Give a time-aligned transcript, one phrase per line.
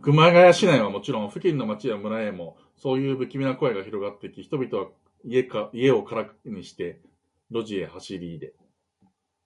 [0.00, 4.92] 熊谷市内はもちろん、付近の町や村へも、そういうぶきみな声がひろがっていき、人々は
[5.72, 7.00] 家をからにして、
[7.50, 8.54] 街路へ走りいで、